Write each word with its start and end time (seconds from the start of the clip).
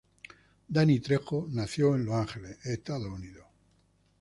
Danny 0.67 0.99
Trejo 0.99 1.45
nació 1.51 1.93
en 1.93 2.05
Los 2.05 2.15
Ángeles, 2.15 2.57
Estados 2.65 3.05
Unidos. 3.05 3.45